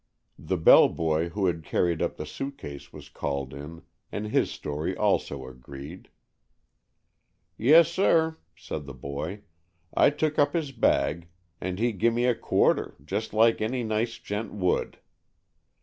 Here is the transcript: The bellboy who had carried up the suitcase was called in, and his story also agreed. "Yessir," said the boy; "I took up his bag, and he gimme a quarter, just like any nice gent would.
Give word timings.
The 0.39 0.57
bellboy 0.57 1.29
who 1.29 1.45
had 1.45 1.63
carried 1.63 2.01
up 2.01 2.17
the 2.17 2.25
suitcase 2.25 2.91
was 2.91 3.07
called 3.07 3.53
in, 3.53 3.83
and 4.11 4.25
his 4.25 4.49
story 4.49 4.97
also 4.97 5.45
agreed. 5.45 6.09
"Yessir," 7.55 8.39
said 8.55 8.87
the 8.87 8.95
boy; 8.95 9.41
"I 9.95 10.09
took 10.09 10.39
up 10.39 10.53
his 10.53 10.71
bag, 10.71 11.27
and 11.61 11.77
he 11.77 11.91
gimme 11.91 12.25
a 12.25 12.33
quarter, 12.33 12.95
just 13.05 13.31
like 13.31 13.61
any 13.61 13.83
nice 13.83 14.17
gent 14.17 14.51
would. 14.53 14.97